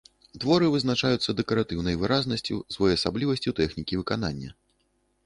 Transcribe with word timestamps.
Творы 0.43 0.67
вызначаюцца 0.75 1.35
дэкаратыўнай 1.41 1.99
выразнасцю, 2.03 2.57
своеасаблівасцю 2.77 3.55
тэхнікі 3.61 4.01
выканання. 4.01 4.49